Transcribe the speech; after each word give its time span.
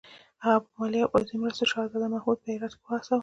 هغه 0.43 0.57
په 0.63 0.69
مالي 0.77 0.99
او 1.03 1.11
پوځي 1.13 1.35
مرستو 1.41 1.69
شهزاده 1.71 2.07
محمود 2.13 2.37
په 2.43 2.49
هرات 2.53 2.73
کې 2.77 2.83
وهڅاوه. 2.85 3.19